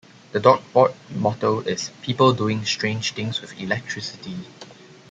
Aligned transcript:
The 0.31 0.39
dorkbot 0.39 0.95
motto 1.11 1.59
is 1.59 1.91
"people 2.01 2.33
doing 2.33 2.65
strange 2.65 3.11
things 3.13 3.39
with 3.39 3.59
electricity". 3.61 4.35